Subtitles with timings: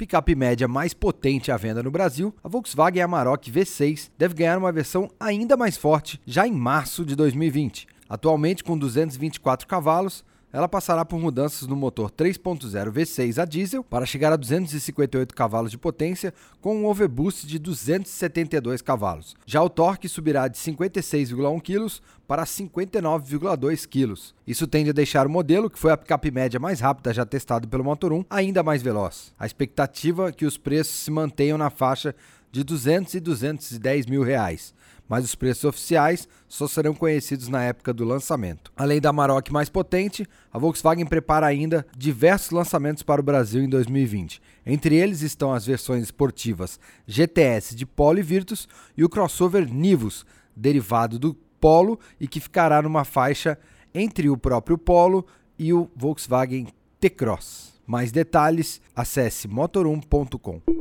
[0.00, 4.72] picape média mais potente à venda no Brasil, a Volkswagen Amarok V6 deve ganhar uma
[4.72, 7.86] versão ainda mais forte já em março de 2020.
[8.08, 14.06] Atualmente com 224 cavalos, ela passará por mudanças no motor 3.0 V6 a diesel para
[14.06, 19.36] chegar a 258 cavalos de potência com um overboost de 272 cavalos.
[19.46, 24.14] Já o torque subirá de 56,1 kg para 59,2 kg.
[24.46, 27.66] Isso tende a deixar o modelo, que foi a picape média mais rápida já testado
[27.66, 29.32] pelo Motor 1, ainda mais veloz.
[29.38, 32.14] A expectativa é que os preços se mantenham na faixa
[32.50, 34.74] de 200 e 210 mil reais,
[35.08, 38.72] mas os preços oficiais só serão conhecidos na época do lançamento.
[38.76, 43.68] Além da Maroc mais potente, a Volkswagen prepara ainda diversos lançamentos para o Brasil em
[43.68, 44.40] 2020.
[44.64, 50.24] Entre eles estão as versões esportivas GTS de Polo e Virtus e o crossover Nivus,
[50.54, 53.58] derivado do Polo e que ficará numa faixa
[53.92, 55.26] entre o próprio Polo
[55.58, 56.68] e o Volkswagen
[57.00, 57.80] T-Cross.
[57.86, 60.79] Mais detalhes, acesse motor1.com.